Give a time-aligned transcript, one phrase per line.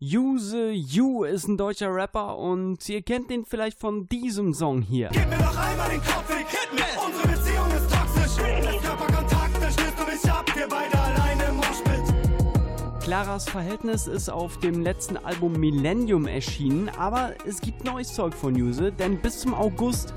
[0.00, 5.08] Use You ist ein deutscher Rapper und ihr kennt ihn vielleicht von diesem Song hier.
[5.10, 6.84] Gib mir noch einmal den Kopf, ich hit me.
[7.04, 8.36] Unsere Beziehung ist toxisch.
[8.62, 13.02] Das Körperkontakt, dann schließt du mich ab, wir beide alleine im Moshpit.
[13.02, 18.54] Claras Verhältnis ist auf dem letzten Album Millennium erschienen, aber es gibt neues Zeug von
[18.54, 20.14] Use, denn bis zum August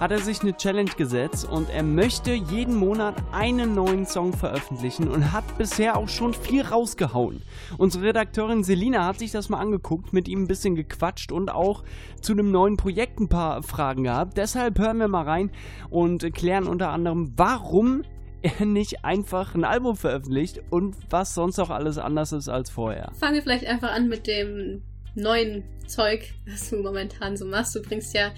[0.00, 5.08] hat er sich eine Challenge gesetzt und er möchte jeden Monat einen neuen Song veröffentlichen
[5.08, 7.42] und hat bisher auch schon viel rausgehauen.
[7.76, 11.84] Unsere Redakteurin Selina hat sich das mal angeguckt, mit ihm ein bisschen gequatscht und auch
[12.22, 14.38] zu einem neuen Projekt ein paar Fragen gehabt.
[14.38, 15.50] Deshalb hören wir mal rein
[15.90, 18.02] und klären unter anderem, warum
[18.40, 23.12] er nicht einfach ein Album veröffentlicht und was sonst auch alles anders ist als vorher.
[23.18, 24.80] Fangen wir vielleicht einfach an mit dem
[25.14, 27.74] neuen Zeug, was du momentan so machst.
[27.74, 28.30] Du bringst ja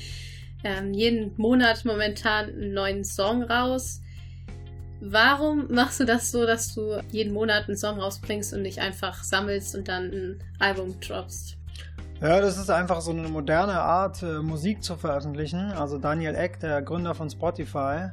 [0.65, 4.01] ähm, jeden Monat momentan einen neuen Song raus.
[5.01, 9.25] Warum machst du das so, dass du jeden Monat einen Song rausbringst und nicht einfach
[9.25, 11.56] sammelst und dann ein Album droppst?
[12.20, 15.73] Ja, das ist einfach so eine moderne Art, äh, Musik zu veröffentlichen.
[15.73, 18.11] Also Daniel Eck, der Gründer von Spotify,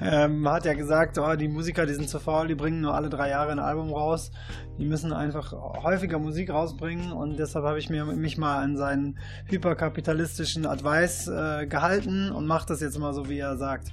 [0.00, 3.08] ähm, hat ja gesagt, oh, die Musiker, die sind zu faul, die bringen nur alle
[3.08, 4.30] drei Jahre ein Album raus.
[4.78, 9.18] Die müssen einfach häufiger Musik rausbringen und deshalb habe ich mir, mich mal an seinen
[9.46, 13.92] hyperkapitalistischen Advice äh, gehalten und mache das jetzt mal so, wie er sagt.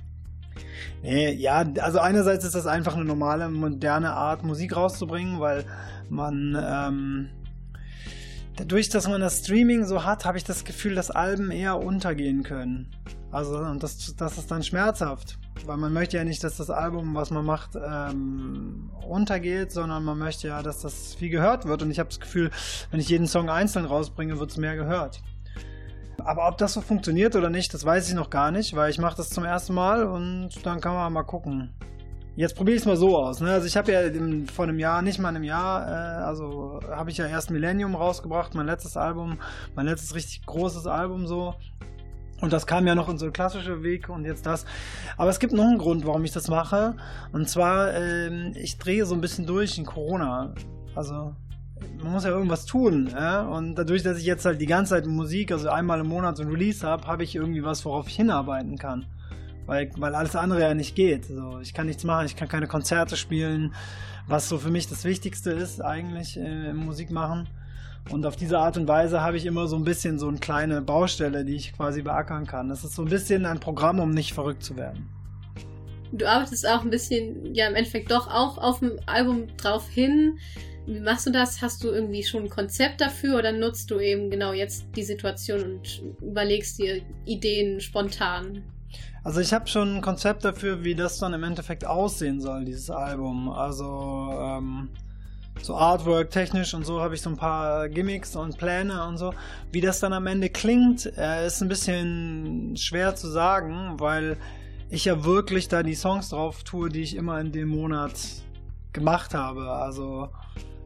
[1.01, 5.65] Nee, ja, also einerseits ist das einfach eine normale, moderne Art, Musik rauszubringen, weil
[6.09, 7.29] man ähm,
[8.55, 12.43] dadurch, dass man das Streaming so hat, habe ich das Gefühl, dass Alben eher untergehen
[12.43, 12.87] können.
[13.35, 17.15] Also, und das, das ist dann schmerzhaft weil man möchte ja nicht, dass das Album,
[17.15, 21.81] was man macht, ähm, untergeht, sondern man möchte ja, dass das viel gehört wird.
[21.81, 22.51] Und ich habe das Gefühl,
[22.91, 25.21] wenn ich jeden Song einzeln rausbringe, wird es mehr gehört.
[26.23, 28.97] Aber ob das so funktioniert oder nicht, das weiß ich noch gar nicht, weil ich
[28.97, 31.73] mache das zum ersten Mal und dann kann man mal gucken.
[32.35, 33.39] Jetzt probiere ich es mal so aus.
[33.39, 33.49] Ne?
[33.51, 37.09] Also ich habe ja im, vor einem Jahr, nicht mal einem Jahr, äh, also habe
[37.09, 39.39] ich ja erst Millennium rausgebracht, mein letztes Album,
[39.73, 41.55] mein letztes richtig großes Album so.
[42.41, 44.65] Und das kam ja noch in so klassische Weg und jetzt das.
[45.17, 46.95] Aber es gibt noch einen Grund, warum ich das mache.
[47.31, 50.53] Und zwar, ähm, ich drehe so ein bisschen durch in Corona.
[50.95, 51.33] Also,
[52.03, 53.09] man muss ja irgendwas tun.
[53.11, 53.41] Ja?
[53.43, 56.43] Und dadurch, dass ich jetzt halt die ganze Zeit Musik, also einmal im Monat so
[56.43, 59.05] ein Release habe, habe ich irgendwie was, worauf ich hinarbeiten kann.
[59.65, 61.25] Weil, weil alles andere ja nicht geht.
[61.25, 63.73] So, ich kann nichts machen, ich kann keine Konzerte spielen,
[64.27, 67.47] was so für mich das Wichtigste ist eigentlich äh, im Musik machen.
[68.11, 70.81] Und auf diese Art und Weise habe ich immer so ein bisschen so eine kleine
[70.81, 72.69] Baustelle, die ich quasi beackern kann.
[72.69, 75.09] Das ist so ein bisschen ein Programm, um nicht verrückt zu werden.
[76.11, 80.37] Du arbeitest auch ein bisschen, ja, im Endeffekt doch auch auf dem Album drauf hin.
[80.85, 81.61] Wie machst du das?
[81.61, 85.63] Hast du irgendwie schon ein Konzept dafür oder nutzt du eben genau jetzt die Situation
[85.63, 88.63] und überlegst dir Ideen spontan?
[89.23, 92.91] Also ich habe schon ein Konzept dafür, wie das dann im Endeffekt aussehen soll, dieses
[92.91, 93.49] Album.
[93.49, 94.89] Also ähm,
[95.65, 99.33] so Artwork technisch und so habe ich so ein paar Gimmicks und Pläne und so.
[99.71, 104.37] Wie das dann am Ende klingt, äh, ist ein bisschen schwer zu sagen, weil
[104.89, 108.13] ich ja wirklich da die Songs drauf tue, die ich immer in dem Monat
[108.93, 109.71] gemacht habe.
[109.71, 110.29] Also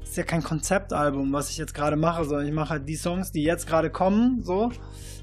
[0.01, 3.31] ist ja kein Konzeptalbum, was ich jetzt gerade mache, sondern ich mache halt die Songs,
[3.31, 4.71] die jetzt gerade kommen, so,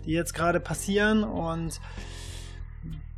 [0.04, 1.80] die jetzt gerade passieren und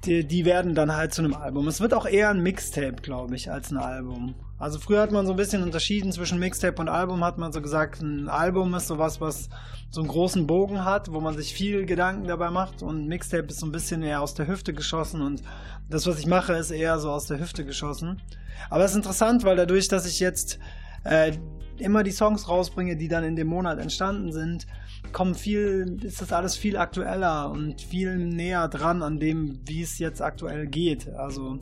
[0.05, 1.67] die, die werden dann halt zu einem Album.
[1.69, 4.35] Es wird auch eher ein Mixtape, glaube ich, als ein Album.
[4.59, 7.61] Also früher hat man so ein bisschen unterschieden zwischen Mixtape und Album, hat man so
[7.61, 9.49] gesagt, ein Album ist sowas, was
[9.91, 13.61] so einen großen Bogen hat, wo man sich viel Gedanken dabei macht und Mixtape ist
[13.61, 15.43] so ein bisschen eher aus der Hüfte geschossen und
[15.89, 18.21] das, was ich mache, ist eher so aus der Hüfte geschossen.
[18.69, 20.59] Aber es ist interessant, weil dadurch, dass ich jetzt
[21.05, 21.33] äh,
[21.79, 24.67] immer die Songs rausbringe, die dann in dem Monat entstanden sind,
[25.13, 29.99] kommen viel, ist das alles viel aktueller und viel näher dran an dem, wie es
[29.99, 31.09] jetzt aktuell geht.
[31.15, 31.59] Also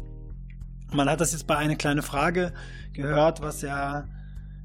[0.93, 2.53] man hat das jetzt bei einer kleinen Frage
[2.93, 4.07] gehört, was ja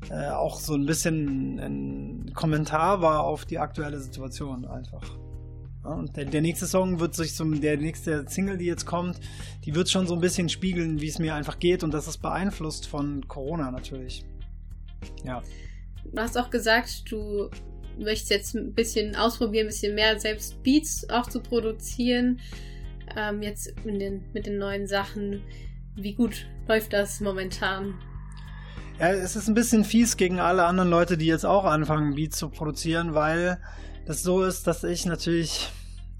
[0.09, 5.03] äh, auch so ein bisschen ein Kommentar war auf die aktuelle Situation einfach.
[5.83, 9.19] Ja, und der, der, nächste Song wird sich zum, der nächste Single, die jetzt kommt,
[9.65, 12.19] die wird schon so ein bisschen spiegeln, wie es mir einfach geht und das ist
[12.19, 14.23] beeinflusst von Corona natürlich.
[15.23, 15.41] Ja.
[16.05, 17.49] Du hast auch gesagt, du
[17.97, 22.39] möchtest jetzt ein bisschen ausprobieren, ein bisschen mehr selbst Beats auch zu produzieren.
[23.15, 25.41] Ähm, jetzt den, mit den neuen Sachen.
[25.95, 27.93] Wie gut läuft das momentan?
[28.99, 32.37] Ja, es ist ein bisschen fies gegen alle anderen Leute, die jetzt auch anfangen, Beats
[32.37, 33.59] zu produzieren, weil
[34.05, 35.69] das so ist, dass ich natürlich,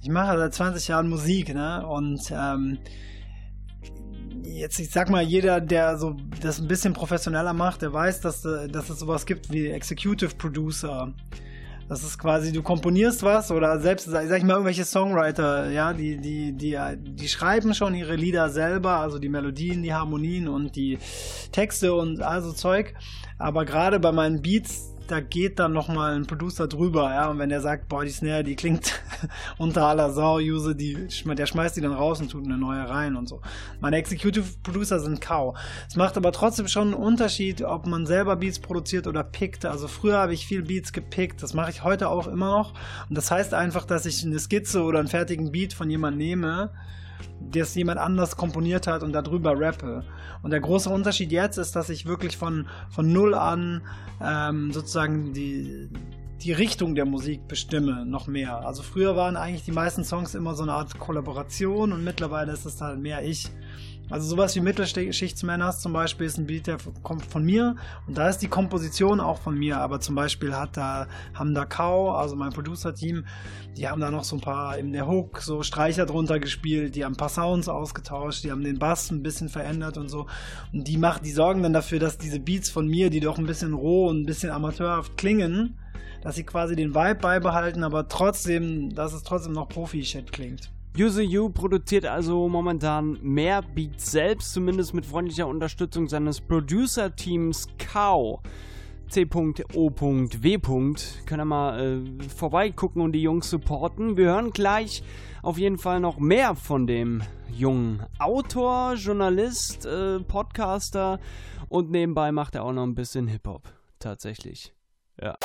[0.01, 1.85] ich mache seit 20 Jahren Musik, ne?
[1.85, 2.79] Und ähm,
[4.51, 8.41] jetzt, ich sag mal, jeder, der so das ein bisschen professioneller macht, der weiß, dass,
[8.41, 11.13] dass es sowas gibt wie Executive Producer.
[11.87, 16.17] Das ist quasi, du komponierst was oder selbst, sag ich mal, irgendwelche Songwriter, ja, die,
[16.17, 20.99] die, die, die schreiben schon ihre Lieder selber, also die Melodien, die Harmonien und die
[21.51, 22.93] Texte und also Zeug.
[23.37, 27.49] Aber gerade bei meinen Beats da geht dann nochmal ein Producer drüber, ja, und wenn
[27.49, 29.01] der sagt, boah, die Snare, die klingt
[29.57, 33.15] unter aller Sau, Use, die, der schmeißt die dann raus und tut eine neue rein
[33.15, 33.41] und so.
[33.79, 35.55] Meine Executive Producer sind Kau.
[35.87, 39.65] Es macht aber trotzdem schon einen Unterschied, ob man selber Beats produziert oder pickt.
[39.65, 42.73] Also früher habe ich viel Beats gepickt, das mache ich heute auch immer noch.
[43.09, 46.71] Und das heißt einfach, dass ich eine Skizze oder einen fertigen Beat von jemandem nehme,
[47.51, 50.03] das jemand anders komponiert hat und darüber rappe.
[50.41, 53.81] Und der große Unterschied jetzt ist, dass ich wirklich von, von null an
[54.21, 55.89] ähm, sozusagen die,
[56.41, 58.65] die Richtung der Musik bestimme, noch mehr.
[58.65, 62.65] Also früher waren eigentlich die meisten Songs immer so eine Art Kollaboration und mittlerweile ist
[62.65, 63.49] es halt mehr ich.
[64.11, 67.77] Also sowas wie Mittelschichtsmänners zum Beispiel ist ein Beat, der kommt von mir.
[68.07, 71.63] Und da ist die Komposition auch von mir, aber zum Beispiel hat da, haben da
[71.63, 73.23] Kau, also mein Producer-Team,
[73.77, 77.05] die haben da noch so ein paar in der Hook so Streicher drunter gespielt, die
[77.05, 80.27] haben ein paar Sounds ausgetauscht, die haben den Bass ein bisschen verändert und so.
[80.73, 83.45] Und die machen, die sorgen dann dafür, dass diese Beats von mir, die doch ein
[83.45, 85.79] bisschen roh und ein bisschen amateurhaft klingen,
[86.21, 90.69] dass sie quasi den Vibe beibehalten, aber trotzdem, dass es trotzdem noch Profi-Shit klingt.
[90.97, 98.41] Use You produziert also momentan mehr Beats selbst, zumindest mit freundlicher Unterstützung seines Producer-Teams Cow.
[99.07, 100.57] C.O.W.
[100.59, 104.17] Können wir mal äh, vorbeigucken und die Jungs supporten.
[104.17, 105.03] Wir hören gleich
[105.43, 111.19] auf jeden Fall noch mehr von dem jungen Autor, Journalist, äh, Podcaster
[111.69, 113.63] und nebenbei macht er auch noch ein bisschen Hip-Hop.
[113.99, 114.73] Tatsächlich.
[115.21, 115.35] Ja.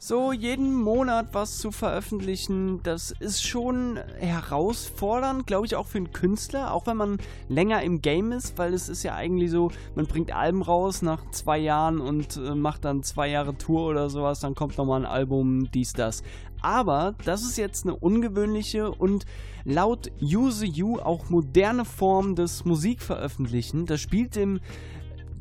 [0.00, 6.12] So jeden Monat was zu veröffentlichen, das ist schon herausfordernd, glaube ich, auch für einen
[6.12, 7.18] Künstler, auch wenn man
[7.48, 11.28] länger im Game ist, weil es ist ja eigentlich so, man bringt Alben raus nach
[11.32, 15.06] zwei Jahren und äh, macht dann zwei Jahre Tour oder sowas, dann kommt nochmal ein
[15.06, 16.22] Album, dies, das.
[16.62, 19.26] Aber das ist jetzt eine ungewöhnliche und
[19.64, 23.86] laut Use You auch moderne Form des Musikveröffentlichen.
[23.86, 24.60] Das spielt im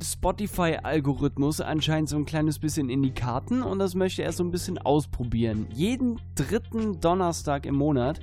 [0.02, 4.52] Spotify-Algorithmus anscheinend so ein kleines bisschen in die Karten und das möchte er so ein
[4.52, 5.68] bisschen ausprobieren.
[5.74, 8.20] Jeden dritten Donnerstag im Monat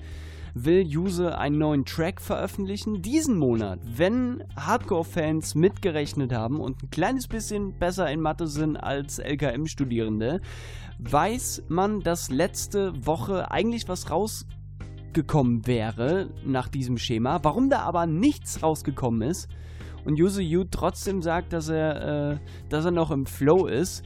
[0.55, 3.03] will Use einen neuen Track veröffentlichen.
[3.03, 9.19] Diesen Monat, wenn Hardcore-Fans mitgerechnet haben und ein kleines bisschen besser in Mathe sind als
[9.19, 10.41] LKM-Studierende,
[11.01, 17.41] weiß man, dass letzte Woche eigentlich was rausgekommen wäre nach diesem Schema.
[17.43, 19.49] Warum da aber nichts rausgekommen ist,
[20.05, 24.05] und Yuzu Yu trotzdem sagt, dass er, äh, dass er noch im Flow ist.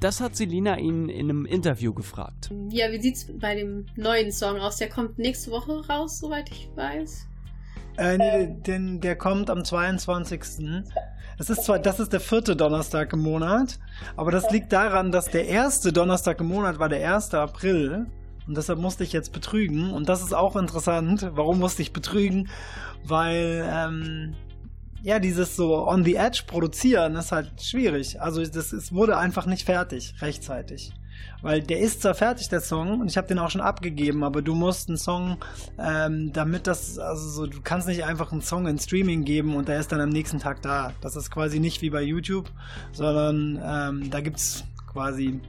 [0.00, 2.50] Das hat Selina ihn in einem Interview gefragt.
[2.70, 4.76] Ja, wie sieht's bei dem neuen Song aus?
[4.76, 7.26] Der kommt nächste Woche raus, soweit ich weiß.
[7.98, 10.40] Äh, nee, denn der kommt am 22.
[11.36, 13.78] Das ist zwar, das ist der vierte Donnerstag im Monat,
[14.16, 17.34] aber das liegt daran, dass der erste Donnerstag im Monat war der 1.
[17.34, 18.06] April.
[18.46, 19.92] Und deshalb musste ich jetzt betrügen.
[19.92, 21.30] Und das ist auch interessant.
[21.34, 22.48] Warum musste ich betrügen?
[23.04, 24.34] Weil ähm,
[25.02, 28.20] ja, dieses so on the edge produzieren ist halt schwierig.
[28.20, 30.92] Also das es wurde einfach nicht fertig rechtzeitig.
[31.42, 34.42] Weil der ist zwar fertig, der Song, und ich habe den auch schon abgegeben, aber
[34.42, 35.38] du musst einen Song,
[35.78, 39.68] ähm, damit das, also so, du kannst nicht einfach einen Song in Streaming geben und
[39.68, 40.92] der ist dann am nächsten Tag da.
[41.00, 42.50] Das ist quasi nicht wie bei YouTube,
[42.92, 45.40] sondern ähm, da gibt's quasi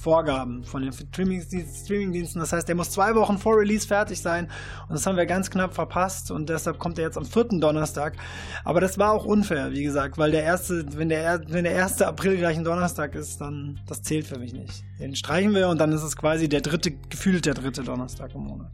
[0.00, 2.40] Vorgaben von den Streamingdiensten.
[2.40, 4.50] Das heißt, der muss zwei Wochen vor Release fertig sein
[4.88, 8.16] und das haben wir ganz knapp verpasst und deshalb kommt er jetzt am vierten Donnerstag.
[8.64, 12.06] Aber das war auch unfair, wie gesagt, weil der erste, wenn der, wenn der erste
[12.06, 14.84] April gleich ein Donnerstag ist, dann das zählt für mich nicht.
[14.98, 18.44] Den streichen wir und dann ist es quasi der dritte, gefühlt der dritte Donnerstag im
[18.44, 18.72] Monat.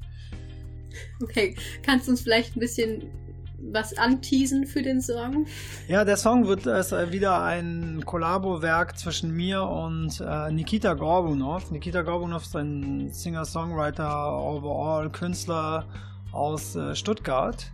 [1.20, 3.10] Okay, kannst du uns vielleicht ein bisschen
[3.58, 5.46] was anteasen für den Song?
[5.88, 11.70] Ja, der Song wird ist äh, wieder ein Kollabo-Werk zwischen mir und äh, Nikita Gorbunov.
[11.70, 15.86] Nikita Gorbunov ist ein Singer-Songwriter, overall Künstler
[16.32, 17.72] aus äh, Stuttgart.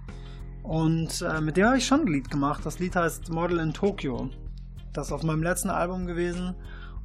[0.63, 2.65] Und äh, mit dem habe ich schon ein Lied gemacht.
[2.65, 4.31] Das Lied heißt Model in Tokyo.
[4.93, 6.55] Das ist auf meinem letzten Album gewesen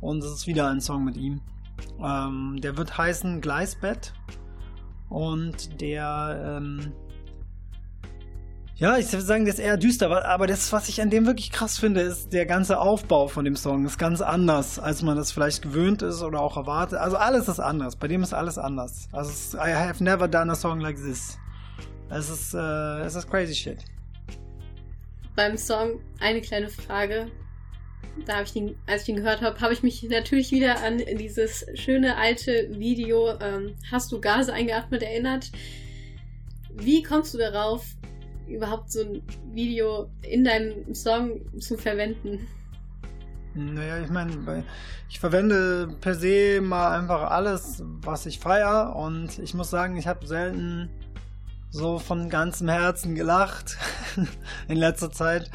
[0.02, 1.42] und es ist wieder ein Song mit ihm.
[2.04, 4.14] Ähm, der wird heißen Gleisbett
[5.10, 6.92] und der ähm,
[8.80, 11.52] ja, ich würde sagen, der ist eher düster, aber das, was ich an dem wirklich
[11.52, 15.32] krass finde, ist der ganze Aufbau von dem Song ist ganz anders, als man das
[15.32, 17.00] vielleicht gewöhnt ist oder auch erwartet.
[17.00, 17.96] Also alles ist anders.
[17.96, 19.10] Bei dem ist alles anders.
[19.12, 21.40] Also I have never done a song like this.
[22.12, 23.80] Es ist, äh, ist crazy shit.
[25.36, 27.32] Beim Song eine kleine Frage.
[28.28, 31.00] Da habe ich ihn, als ich ihn gehört habe, habe ich mich natürlich wieder an
[31.00, 35.52] dieses schöne alte Video ähm, Hast du Gase eingeatmet erinnert.
[36.74, 37.84] Wie kommst du darauf,
[38.48, 39.22] überhaupt so ein
[39.54, 42.48] Video in deinem Song zu verwenden?
[43.54, 44.64] Naja, ich meine,
[45.10, 50.08] ich verwende per se mal einfach alles, was ich feiere und ich muss sagen, ich
[50.08, 50.90] habe selten
[51.70, 53.78] so von ganzem Herzen gelacht
[54.68, 55.50] in letzter Zeit.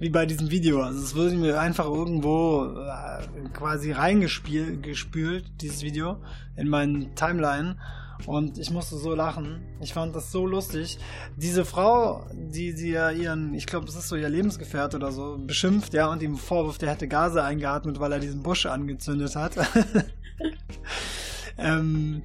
[0.00, 0.82] wie bei diesem Video.
[0.82, 6.18] Also es wurde mir einfach irgendwo äh, quasi reingespült, dieses Video,
[6.56, 7.76] in meinen Timeline.
[8.26, 9.60] Und ich musste so lachen.
[9.80, 10.98] Ich fand das so lustig.
[11.36, 15.38] Diese Frau, die sie ja ihren, ich glaube, es ist so ihr Lebensgefährt oder so,
[15.38, 19.56] beschimpft, ja, und ihm vorwirft, er hätte Gase eingeatmet, weil er diesen Busch angezündet hat.
[21.58, 22.22] ähm,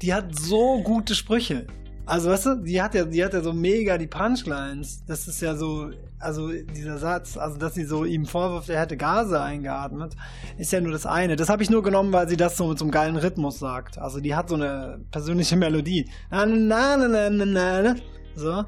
[0.00, 1.66] die hat so gute Sprüche.
[2.06, 5.04] Also weißt du, die hat ja, die hat ja so mega die Punchlines.
[5.06, 5.90] Das ist ja so,
[6.22, 10.14] also dieser Satz, also dass sie so ihm vorwirft, er hätte Gase eingeatmet,
[10.58, 11.36] ist ja nur das eine.
[11.36, 13.98] Das habe ich nur genommen, weil sie das so mit so einem geilen Rhythmus sagt.
[13.98, 16.08] Also die hat so eine persönliche Melodie.
[16.30, 17.94] Na, na, na, na, na, na.
[18.34, 18.64] So.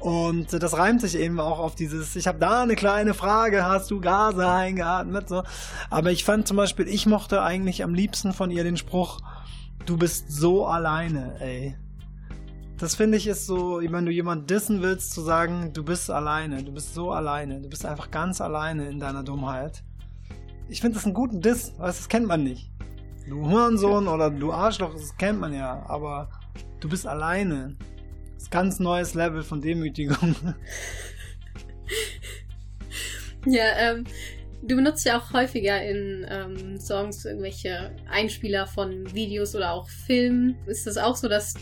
[0.00, 3.90] Und das reimt sich eben auch auf dieses, ich habe da eine kleine Frage, hast
[3.90, 5.28] du Gase eingeatmet?
[5.28, 5.42] So.
[5.88, 9.20] Aber ich fand zum Beispiel, ich mochte eigentlich am liebsten von ihr den Spruch,
[9.86, 11.76] du bist so alleine, ey.
[12.78, 16.62] Das finde ich ist so, wenn du jemand dissen willst, zu sagen, du bist alleine,
[16.64, 19.82] du bist so alleine, du bist einfach ganz alleine in deiner Dummheit.
[20.68, 22.70] Ich finde das einen guten Diss, weißt das kennt man nicht.
[23.28, 26.28] Du Hurensohn oder du Arschloch, das kennt man ja, aber
[26.80, 27.76] du bist alleine.
[28.34, 30.34] Das ist ein ganz neues Level von Demütigung.
[33.46, 34.04] Ja, ähm,
[34.62, 40.56] du benutzt ja auch häufiger in ähm, Songs irgendwelche Einspieler von Videos oder auch Filmen.
[40.66, 41.54] Ist das auch so, dass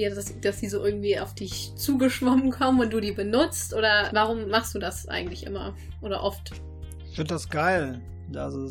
[0.00, 3.74] dir, dass, dass die so irgendwie auf dich zugeschwommen kommen und du die benutzt?
[3.74, 6.52] Oder warum machst du das eigentlich immer oder oft?
[7.08, 8.00] Ich finde das geil.
[8.34, 8.70] Also,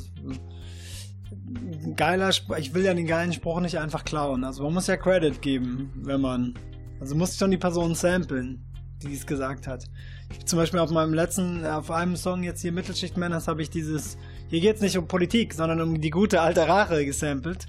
[1.96, 2.58] geiler Spruch.
[2.58, 4.44] Ich will ja den geilen Spruch nicht einfach klauen.
[4.44, 6.54] Also man muss ja Credit geben, wenn man.
[7.00, 8.62] Also muss schon die Person samplen,
[9.02, 9.86] die es gesagt hat.
[10.32, 13.70] Ich, zum Beispiel auf meinem letzten, auf einem Song jetzt hier Mittelschicht Männers habe ich
[13.70, 14.18] dieses,
[14.50, 17.68] hier geht es nicht um Politik, sondern um die gute alte Rache gesampelt.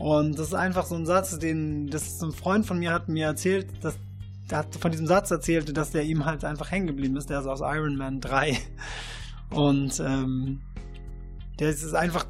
[0.00, 3.26] Und das ist einfach so ein Satz, den, das ein Freund von mir hat mir
[3.26, 3.98] erzählt, dass
[4.50, 7.28] der hat von diesem Satz erzählt, dass der ihm halt einfach hängen geblieben ist.
[7.28, 8.56] Der ist aus Iron Man 3.
[9.50, 10.62] Und ähm,
[11.58, 12.24] der ist einfach.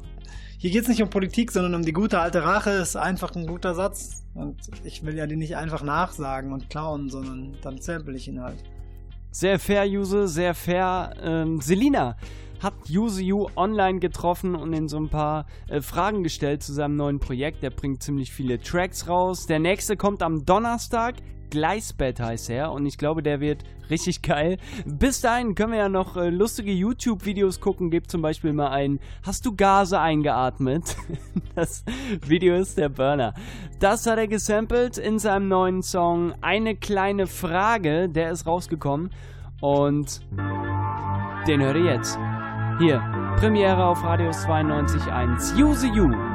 [0.57, 2.71] Hier geht es nicht um Politik, sondern um die gute alte Rache.
[2.71, 4.25] Ist einfach ein guter Satz.
[4.33, 8.41] Und ich will ja den nicht einfach nachsagen und klauen, sondern dann sample ich ihn
[8.41, 8.61] halt.
[9.33, 11.13] Sehr fair, Juse, sehr fair.
[11.23, 12.17] Ähm, Selina,
[12.61, 17.19] hat Yuzu online getroffen und in so ein paar äh, Fragen gestellt zu seinem neuen
[17.19, 17.63] Projekt.
[17.63, 19.47] Der bringt ziemlich viele Tracks raus.
[19.47, 21.15] Der nächste kommt am Donnerstag.
[21.51, 24.57] Gleisbett heißt er und ich glaube, der wird richtig geil.
[24.85, 27.91] Bis dahin können wir ja noch äh, lustige YouTube-Videos gucken.
[27.91, 30.95] Gebt zum Beispiel mal ein, hast du Gase eingeatmet?
[31.55, 31.83] das
[32.25, 33.35] Video ist der Burner.
[33.79, 38.09] Das hat er gesampelt in seinem neuen Song Eine kleine Frage.
[38.09, 39.11] Der ist rausgekommen
[39.59, 40.21] und
[41.47, 42.17] den hört ihr jetzt.
[42.79, 42.99] Hier,
[43.37, 45.61] Premiere auf Radius 92.1.
[45.61, 46.30] Use You.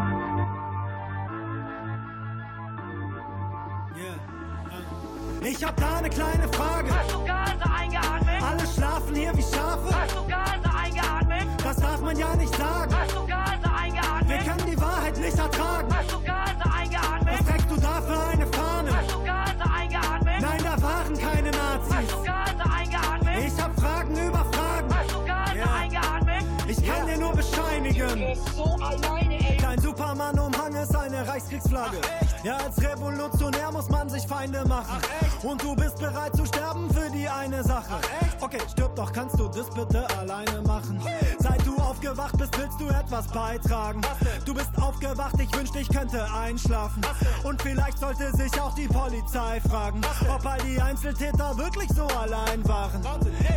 [5.58, 6.94] Ich hab da eine kleine Frage.
[6.94, 8.42] Hast du Gase eingeatmet?
[8.42, 9.88] Alle schlafen hier wie Schafe.
[9.94, 11.46] Hast du Gase eingeatmet?
[11.64, 12.94] Das darf man ja nicht sagen.
[12.94, 14.28] Hast du Gase eingeatmet?
[14.28, 15.88] Wir können die Wahrheit nicht ertragen.
[15.96, 17.38] Hast du Gase eingeatmet?
[17.38, 18.96] Was trägst du da für eine Fahne?
[18.96, 20.34] Hast du Gase eingeatmet?
[20.42, 22.10] Nein, da waren keine Hast du Nazis.
[22.24, 23.44] Gase eingeatmet?
[23.46, 24.94] Ich hab Fragen über Fragen.
[24.94, 25.72] Hast du Gase Ja.
[25.80, 26.44] eingeatmet?
[26.68, 28.14] Ich kann dir nur bescheinigen.
[28.14, 29.56] Bist so alleine, ey.
[29.56, 32.00] Dein Superman-Umhang ist eine Reichskriegsflagge.
[32.46, 35.02] Ja, als Revolutionär muss man sich Feinde machen.
[35.42, 37.98] Und du bist bereit zu sterben für die eine Sache.
[38.40, 41.00] Okay, stirb doch, kannst du das bitte alleine machen?
[41.40, 44.00] Seit du aufgewacht bist, willst du etwas beitragen.
[44.44, 47.02] Du bist aufgewacht, ich wünschte, ich könnte einschlafen.
[47.42, 50.00] Und vielleicht sollte sich auch die Polizei fragen,
[50.32, 53.00] ob all die Einzeltäter wirklich so allein waren.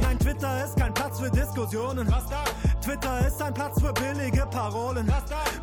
[0.02, 2.12] Nein, Twitter ist kein Platz für Diskussionen.
[2.82, 5.12] Twitter ist ein Platz für billige Parolen.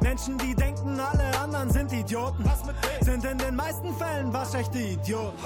[0.00, 2.44] Menschen, die denken, alle anderen sind Idioten,
[3.00, 5.38] sind in den meisten Fällen waschechte Idioten.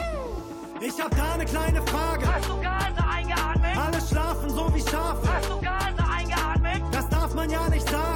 [0.80, 2.26] Ich hab da eine kleine Frage.
[2.26, 3.76] Hast du Gase eingeatmet?
[3.76, 5.28] Alle schlafen so wie Schafe.
[5.32, 6.82] Hast du Gase eingeatmet?
[6.92, 8.09] Das darf man ja nicht sagen.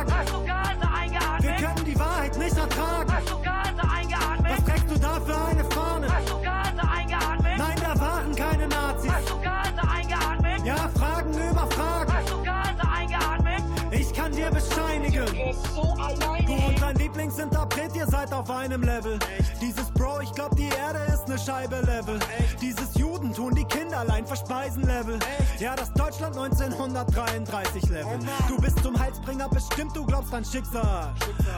[17.45, 19.19] Lieblingsinterpret, ihr seid auf einem Level.
[19.61, 22.19] Dieses Bro, ich glaub, die Erde ist ne Scheibe Level.
[22.61, 25.19] Dieses Judentum, die Kinderlein verspeisen Level.
[25.59, 28.19] Ja, das Deutschland 1933 Level.
[28.49, 31.15] Du bist zum Heilsbringer bestimmt, du glaubst an Schicksal.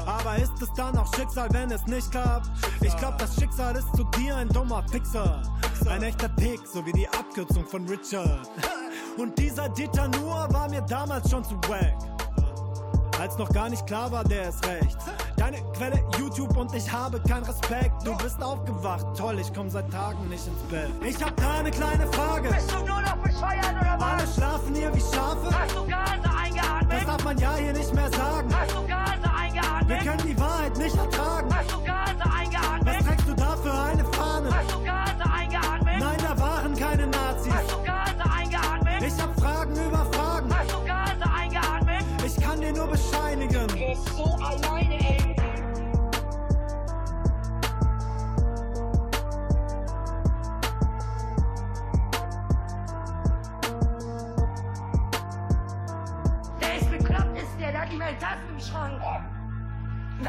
[0.07, 2.51] Aber ist es dann auch Schicksal, wenn es nicht klappt?
[2.81, 5.43] Ich glaub, das Schicksal ist zu dir ein dummer Fixer.
[5.89, 8.51] Ein echter Pick, so wie die Abkürzung von Richard.
[9.19, 12.16] Und dieser Dieter Nuhr war mir damals schon zu wack.
[13.27, 14.97] Als noch gar nicht klar war, der ist recht.
[15.37, 18.07] Deine Quelle YouTube und ich habe keinen Respekt.
[18.07, 20.89] Du bist aufgewacht, toll, ich komm seit Tagen nicht ins Bett.
[21.05, 22.51] Ich hab da eine kleine Frage.
[22.51, 24.33] Bist du nur noch bescheuert oder Alle was?
[24.37, 25.51] schlafen hier wie Schafe.
[25.59, 27.09] Hast du Gase Das eingeatmet?
[27.09, 28.49] darf man ja hier nicht mehr sagen.
[28.57, 30.01] Hast du Gase Wir eingeatmet?
[30.05, 31.16] können die Wahrheit nicht ertragen.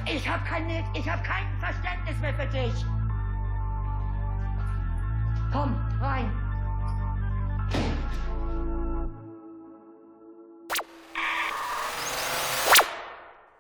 [0.09, 2.85] Ich hab keine, ich hab kein Verständnis mehr für dich.
[5.51, 6.31] Komm, rein.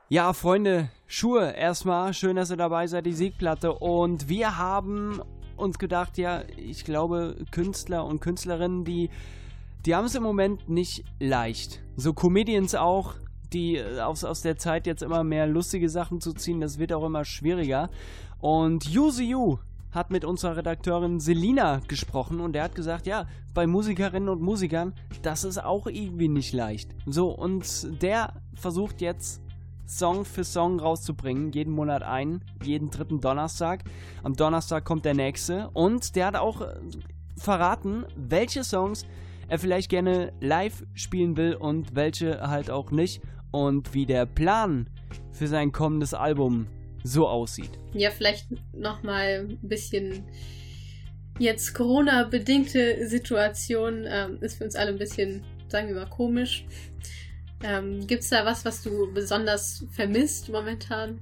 [0.07, 3.73] Ja, Freunde, Schuhe, erstmal schön, dass ihr dabei seid, die Siegplatte.
[3.73, 5.21] Und wir haben
[5.57, 9.09] uns gedacht, ja, ich glaube, Künstler und Künstlerinnen, die,
[9.85, 11.81] die haben es im Moment nicht leicht.
[11.97, 13.15] So Comedians auch,
[13.53, 16.93] die äh, aus, aus der Zeit jetzt immer mehr lustige Sachen zu ziehen, das wird
[16.93, 17.89] auch immer schwieriger.
[18.39, 19.57] Und You
[19.91, 24.93] hat mit unserer Redakteurin Selina gesprochen und der hat gesagt, ja, bei Musikerinnen und Musikern,
[25.21, 26.91] das ist auch irgendwie nicht leicht.
[27.05, 29.41] So, und der versucht jetzt
[29.87, 33.85] Song für Song rauszubringen, jeden Monat einen, jeden dritten Donnerstag.
[34.21, 36.75] Am Donnerstag kommt der nächste und der hat auch äh,
[37.37, 39.05] verraten, welche Songs
[39.47, 44.89] er vielleicht gerne live spielen will und welche halt auch nicht und wie der Plan
[45.31, 46.67] für sein kommendes Album
[47.03, 47.71] so aussieht.
[47.93, 50.23] Ja, vielleicht nochmal ein bisschen
[51.39, 56.65] jetzt Corona-bedingte Situation ähm, ist für uns alle ein bisschen, sagen wir mal, komisch.
[57.63, 61.19] Ähm, Gibt es da was, was du besonders vermisst momentan?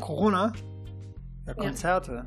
[0.00, 0.52] Corona?
[1.46, 2.26] Ja, Konzerte.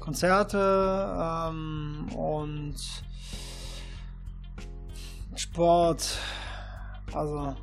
[0.00, 2.76] Konzerte ähm, und
[5.34, 6.18] Sport.
[7.12, 7.56] Also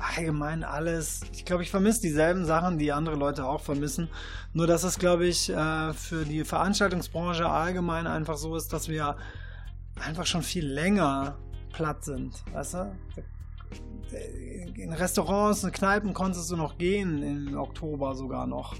[0.00, 1.22] allgemein alles.
[1.32, 4.08] Ich glaube, ich vermisse dieselben Sachen, die andere Leute auch vermissen.
[4.52, 9.16] Nur dass es, glaube ich, äh, für die Veranstaltungsbranche allgemein einfach so ist, dass wir
[10.00, 11.36] einfach schon viel länger
[11.72, 12.42] platt sind.
[12.52, 12.92] Weißt du?
[14.74, 18.74] In Restaurants, in Kneipen konntest du noch gehen im Oktober sogar noch.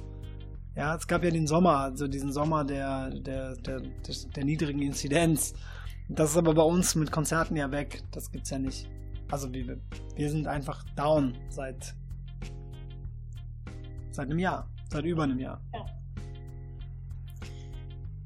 [0.74, 4.80] Ja, es gab ja den Sommer, also diesen Sommer der, der, der, der, der niedrigen
[4.80, 5.54] Inzidenz.
[6.08, 8.02] Das ist aber bei uns mit Konzerten ja weg.
[8.12, 8.88] Das gibt's ja nicht.
[9.30, 9.78] Also wir,
[10.16, 11.94] wir sind einfach down seit
[14.10, 15.60] seit einem Jahr, seit über einem Jahr.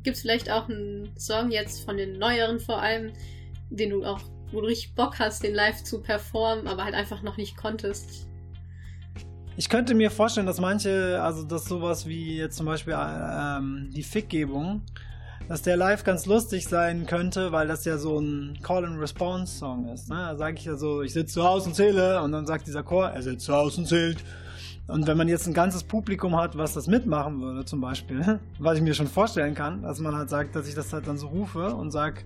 [0.02, 3.12] Gibt es vielleicht auch einen Song jetzt von den neueren vor allem,
[3.70, 4.20] den du auch,
[4.52, 8.26] wo du richtig Bock hast, den live zu performen, aber halt einfach noch nicht konntest?
[9.56, 14.02] Ich könnte mir vorstellen, dass manche, also dass sowas wie jetzt zum Beispiel ähm, die
[14.02, 14.82] Fickgebung,
[15.52, 20.08] dass der live ganz lustig sein könnte, weil das ja so ein Call-and-Response-Song ist.
[20.08, 20.16] Ne?
[20.16, 22.82] Da sage ich ja so, ich sitze zu Hause und zähle und dann sagt dieser
[22.82, 24.24] Chor, er sitzt zu Hause und zählt.
[24.86, 28.78] Und wenn man jetzt ein ganzes Publikum hat, was das mitmachen würde, zum Beispiel, was
[28.78, 31.26] ich mir schon vorstellen kann, dass man halt sagt, dass ich das halt dann so
[31.26, 32.24] rufe und sag,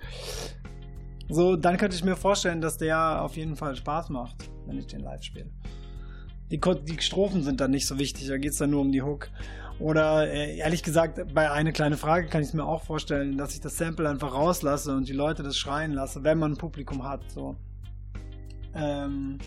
[1.28, 4.36] so, dann könnte ich mir vorstellen, dass der auf jeden Fall Spaß macht,
[4.66, 5.50] wenn ich den live spiele.
[6.50, 9.02] Die, die Strophen sind dann nicht so wichtig, da geht es dann nur um die
[9.02, 9.28] Hook.
[9.78, 13.54] Oder äh, ehrlich gesagt, bei eine kleine Frage kann ich es mir auch vorstellen, dass
[13.54, 17.04] ich das Sample einfach rauslasse und die Leute das schreien lasse, wenn man ein Publikum
[17.04, 17.20] hat.
[17.30, 17.56] So.
[18.74, 19.38] Ähm,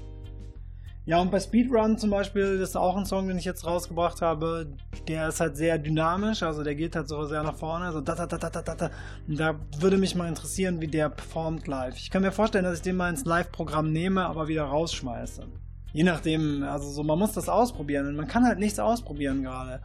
[1.05, 4.21] ja, und bei Speedrun zum Beispiel, das ist auch ein Song, den ich jetzt rausgebracht
[4.21, 4.67] habe,
[5.07, 8.13] der ist halt sehr dynamisch, also der geht halt so sehr nach vorne, so da
[8.13, 8.91] da da da da da.
[9.27, 11.97] Und da würde mich mal interessieren, wie der performt live.
[11.97, 15.47] Ich kann mir vorstellen, dass ich den mal ins Live-Programm nehme, aber wieder rausschmeiße.
[15.93, 19.81] Je nachdem, also so, man muss das ausprobieren und man kann halt nichts ausprobieren gerade.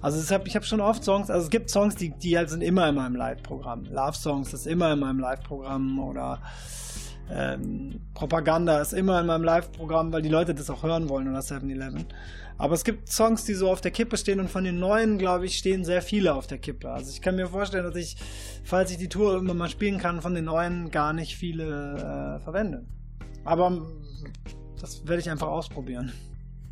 [0.00, 2.50] Also es hab, ich habe schon oft Songs, also es gibt Songs, die, die halt
[2.50, 3.84] sind immer in meinem Live-Programm.
[3.84, 6.40] Love Songs ist immer in meinem Live-Programm oder
[7.30, 11.38] ähm, Propaganda ist immer in meinem Live-Programm, weil die Leute das auch hören wollen oder
[11.38, 12.06] 7-Eleven.
[12.58, 15.46] Aber es gibt Songs, die so auf der Kippe stehen und von den neuen, glaube
[15.46, 16.90] ich, stehen sehr viele auf der Kippe.
[16.90, 18.16] Also ich kann mir vorstellen, dass ich,
[18.64, 22.44] falls ich die Tour irgendwann mal spielen kann, von den neuen gar nicht viele äh,
[22.44, 22.84] verwende.
[23.44, 23.82] Aber
[24.82, 26.12] das werde ich einfach ausprobieren.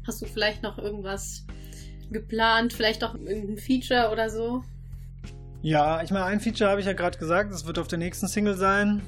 [0.06, 1.46] Hast du vielleicht noch irgendwas
[2.10, 2.72] geplant?
[2.72, 4.62] Vielleicht auch irgendein Feature oder so?
[5.62, 8.26] Ja, ich meine, ein Feature habe ich ja gerade gesagt, das wird auf der nächsten
[8.26, 9.00] Single sein.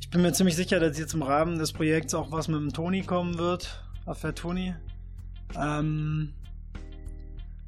[0.00, 2.72] Ich bin mir ziemlich sicher, dass jetzt im Rahmen des Projekts auch was mit dem
[2.72, 3.82] Toni kommen wird.
[4.04, 4.74] Affair Toni.
[5.58, 6.34] Ähm,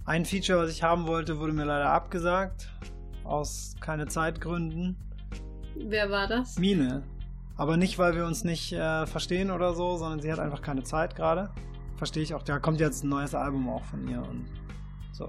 [0.05, 2.69] ein Feature, was ich haben wollte, wurde mir leider abgesagt.
[3.25, 4.97] Aus keine Zeitgründen.
[5.77, 6.59] Wer war das?
[6.59, 7.05] Mine.
[7.59, 10.85] Aber nicht, weil wir uns nicht äh, verstehen oder so, sondern sie hat einfach keine
[10.85, 11.51] Zeit gerade.
[11.97, 12.45] Verstehe ich auch.
[12.45, 14.47] Da kommt jetzt ein neues Album auch von ihr und
[15.13, 15.29] so.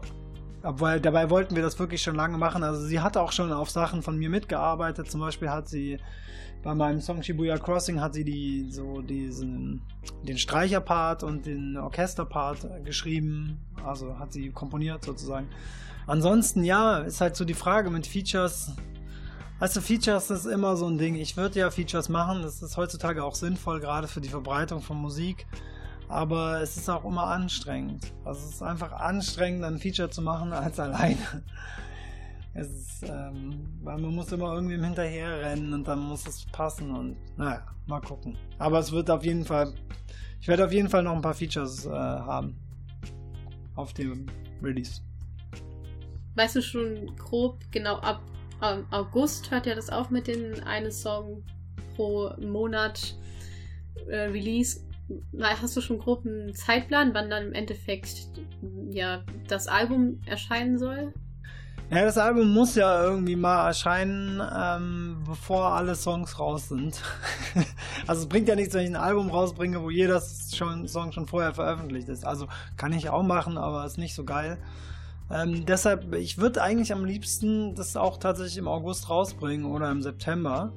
[0.62, 2.64] obwohl dabei wollten wir das wirklich schon lange machen.
[2.64, 5.10] Also sie hat auch schon auf Sachen von mir mitgearbeitet.
[5.10, 5.98] Zum Beispiel hat sie
[6.62, 9.82] bei meinem Song Shibuya Crossing hat sie die so diesen
[10.24, 13.58] den Streicherpart und den Orchesterpart geschrieben.
[13.84, 15.48] Also hat sie komponiert sozusagen.
[16.06, 18.74] Ansonsten ja, ist halt so die Frage mit Features.
[19.60, 21.16] Also Features ist immer so ein Ding.
[21.16, 22.42] Ich würde ja Features machen.
[22.44, 25.46] Das ist heutzutage auch sinnvoll, gerade für die Verbreitung von Musik
[26.10, 28.12] aber es ist auch immer anstrengend.
[28.26, 31.44] Also es ist einfach anstrengend, ein Feature zu machen als alleine.
[32.56, 36.90] Es ist, ähm, weil man muss immer irgendwie hinterher rennen und dann muss es passen
[36.90, 38.36] und naja, mal gucken.
[38.58, 39.72] Aber es wird auf jeden Fall,
[40.42, 42.58] ich werde auf jeden Fall noch ein paar Features äh, haben
[43.76, 44.26] auf dem
[44.64, 45.00] Release.
[46.36, 48.20] Weißt du schon grob, genau ab
[48.64, 51.44] ähm, August hört ja das auf mit den einen Song
[51.96, 53.16] pro Monat
[54.08, 54.82] äh, Release
[55.42, 58.28] hast du schon einen Zeitplan, wann dann im Endeffekt
[58.90, 61.14] ja das Album erscheinen soll?
[61.92, 67.02] Ja, das Album muss ja irgendwie mal erscheinen, ähm, bevor alle Songs raus sind.
[68.08, 70.22] also es bringt ja nichts, wenn ich ein Album rausbringe, wo jeder
[70.54, 72.26] schon, Song schon vorher veröffentlicht ist.
[72.26, 74.60] Also kann ich auch machen, aber ist nicht so geil.
[75.32, 80.02] Ähm, deshalb, ich würde eigentlich am liebsten das auch tatsächlich im August rausbringen oder im
[80.02, 80.74] September.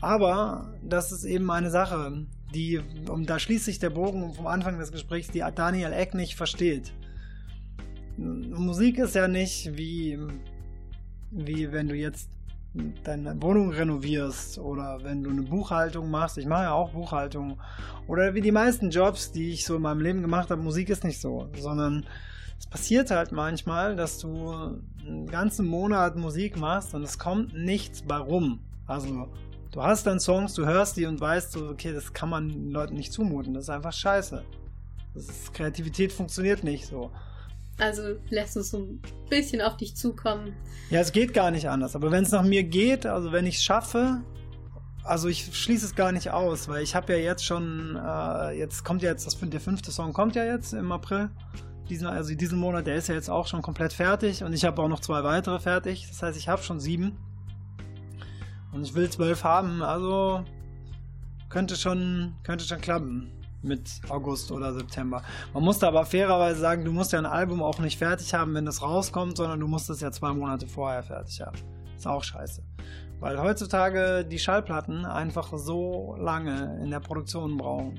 [0.00, 4.78] Aber das ist eben eine Sache die, und da schließt sich der Bogen vom Anfang
[4.78, 6.92] des Gesprächs, die Daniel Eck nicht versteht.
[8.16, 10.18] Musik ist ja nicht wie,
[11.30, 12.30] wie wenn du jetzt
[13.04, 16.38] deine Wohnung renovierst oder wenn du eine Buchhaltung machst.
[16.38, 17.60] Ich mache ja auch Buchhaltung.
[18.06, 21.04] Oder wie die meisten Jobs, die ich so in meinem Leben gemacht habe, Musik ist
[21.04, 22.06] nicht so, sondern
[22.60, 28.02] es passiert halt manchmal, dass du einen ganzen Monat Musik machst und es kommt nichts
[28.02, 28.60] bei rum.
[28.86, 29.28] Also
[29.72, 32.94] Du hast dann Songs, du hörst die und weißt so, okay, das kann man Leuten
[32.94, 33.54] nicht zumuten.
[33.54, 34.42] Das ist einfach scheiße.
[35.14, 37.10] Das ist, Kreativität funktioniert nicht so.
[37.78, 40.54] Also lässt uns so ein bisschen auf dich zukommen.
[40.90, 41.94] Ja, es geht gar nicht anders.
[41.94, 44.22] Aber wenn es nach mir geht, also wenn ich es schaffe,
[45.04, 48.84] also ich schließe es gar nicht aus, weil ich habe ja jetzt schon, äh, jetzt
[48.84, 51.30] kommt ja jetzt, das, der fünfte Song kommt ja jetzt im April.
[51.90, 54.80] Diesen, also diesen Monat, der ist ja jetzt auch schon komplett fertig und ich habe
[54.80, 56.06] auch noch zwei weitere fertig.
[56.08, 57.18] Das heißt, ich habe schon sieben.
[58.72, 60.44] Und ich will zwölf haben, also
[61.48, 65.22] könnte schon, könnte schon klappen mit August oder September.
[65.52, 68.54] Man muss da aber fairerweise sagen, du musst ja ein Album auch nicht fertig haben,
[68.54, 71.58] wenn es rauskommt, sondern du musst es ja zwei Monate vorher fertig haben.
[71.96, 72.62] Ist auch scheiße.
[73.18, 77.98] Weil heutzutage die Schallplatten einfach so lange in der Produktion brauchen.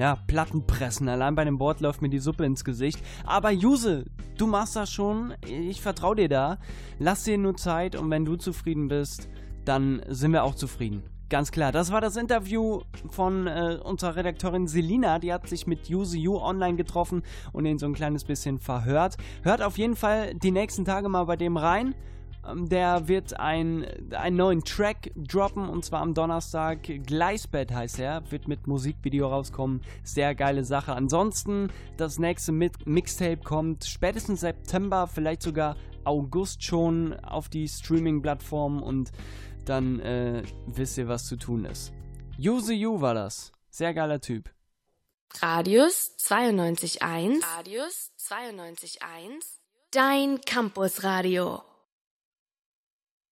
[0.00, 1.10] Ja, Plattenpressen.
[1.10, 3.04] Allein bei dem Board läuft mir die Suppe ins Gesicht.
[3.26, 4.06] Aber Juse,
[4.38, 5.34] du machst das schon.
[5.46, 6.56] Ich vertraue dir da.
[6.98, 9.28] Lass dir nur Zeit und wenn du zufrieden bist,
[9.66, 11.02] dann sind wir auch zufrieden.
[11.28, 15.18] Ganz klar, das war das Interview von äh, unserer Redakteurin Selina.
[15.18, 19.18] Die hat sich mit Use You online getroffen und ihn so ein kleines bisschen verhört.
[19.42, 21.94] Hört auf jeden Fall die nächsten Tage mal bei dem rein.
[22.46, 26.82] Ähm, der wird ein, einen neuen Track droppen und zwar am Donnerstag.
[26.82, 29.82] Gleisbett heißt er, wird mit Musikvideo rauskommen.
[30.02, 30.94] Sehr geile Sache.
[30.94, 39.12] Ansonsten, das nächste Mixtape kommt spätestens September, vielleicht sogar August schon auf die Streaming-Plattformen und
[39.66, 41.92] dann äh, wisst ihr, was zu tun ist.
[42.38, 43.52] Use You war das.
[43.68, 44.50] Sehr geiler Typ.
[45.38, 48.98] Radius 92.1 Radius 92.1
[49.92, 51.62] Dein Campusradio